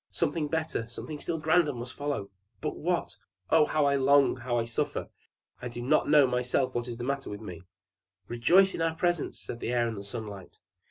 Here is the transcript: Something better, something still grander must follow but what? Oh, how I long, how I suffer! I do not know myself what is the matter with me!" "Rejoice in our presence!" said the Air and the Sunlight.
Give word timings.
Something 0.09 0.47
better, 0.47 0.89
something 0.89 1.19
still 1.19 1.37
grander 1.37 1.73
must 1.73 1.93
follow 1.93 2.31
but 2.59 2.75
what? 2.75 3.17
Oh, 3.51 3.65
how 3.67 3.85
I 3.85 3.97
long, 3.97 4.37
how 4.37 4.57
I 4.57 4.65
suffer! 4.65 5.09
I 5.61 5.67
do 5.67 5.79
not 5.79 6.09
know 6.09 6.25
myself 6.25 6.73
what 6.73 6.87
is 6.87 6.97
the 6.97 7.03
matter 7.03 7.29
with 7.29 7.39
me!" 7.41 7.61
"Rejoice 8.27 8.73
in 8.73 8.81
our 8.81 8.95
presence!" 8.95 9.39
said 9.39 9.59
the 9.59 9.71
Air 9.71 9.87
and 9.87 9.95
the 9.99 10.03
Sunlight. 10.03 10.57